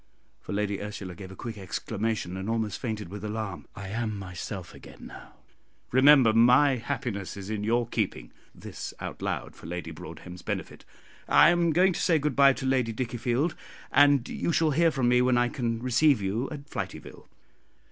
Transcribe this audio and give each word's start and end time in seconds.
for 0.39 0.51
Lady 0.51 0.81
Ursula 0.81 1.13
gave 1.13 1.29
a 1.31 1.35
quick 1.35 1.59
exclamation, 1.59 2.35
and 2.35 2.49
almost 2.49 2.79
fainted 2.79 3.09
with 3.09 3.23
alarm; 3.23 3.67
"I 3.75 3.89
am 3.89 4.17
myself 4.17 4.73
again 4.73 5.05
now. 5.05 5.33
Remember 5.91 6.33
my 6.33 6.77
happiness 6.77 7.37
is 7.37 7.51
in 7.51 7.63
your 7.63 7.85
keeping" 7.87 8.31
this 8.55 8.95
out 8.99 9.21
loud 9.21 9.55
for 9.55 9.67
Lady 9.67 9.91
Broadhem's 9.91 10.41
benefit. 10.41 10.85
"I 11.29 11.51
am 11.51 11.69
going 11.69 11.93
to 11.93 12.01
say 12.01 12.17
good 12.17 12.35
bye 12.35 12.53
to 12.53 12.65
Lady 12.65 12.91
Dickiefield, 12.91 13.53
and 13.91 14.27
you 14.27 14.51
shall 14.51 14.71
hear 14.71 14.89
from 14.89 15.07
me 15.07 15.21
when 15.21 15.37
I 15.37 15.49
can 15.49 15.79
receive 15.83 16.19
you 16.19 16.49
at 16.49 16.67
Flityville." 16.67 17.27